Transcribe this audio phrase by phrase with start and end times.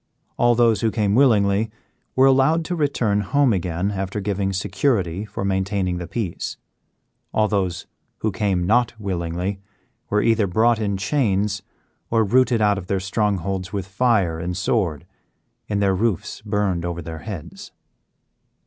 [0.35, 1.69] All those who came willingly
[2.15, 6.57] were allowed to return home again after giving security for maintaining the peace;
[7.31, 7.85] all those
[8.21, 9.59] who came not willingly
[10.09, 11.61] were either brought in chains
[12.09, 15.05] or rooted out of their strongholds with fire and sword,
[15.69, 17.71] and their roofs burned over their heads.